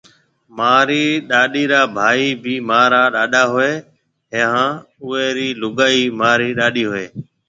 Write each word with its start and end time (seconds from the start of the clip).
مهاريَ 0.57 1.03
ڏاڏيَ 1.29 1.63
رآ 1.71 1.81
ڀائِي 1.95 2.27
ڀِي 2.43 2.55
مهارا 2.69 3.03
ڏاڏا 3.13 3.43
هوئيَ 3.51 3.73
هيَ 4.33 4.41
هانَ 4.53 4.71
اُئان 5.03 5.27
ريَ 5.37 5.47
لُگائيَ 5.61 6.01
مهاريَ 6.19 6.49
ڏاڏيَ 6.59 6.83
هوئيَ 6.89 7.05
هيَ۔ 7.07 7.07